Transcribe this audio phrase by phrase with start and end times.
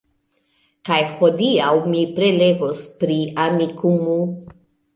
[0.89, 4.19] Kaj hodiaŭ mi prelegos pri Amikumu!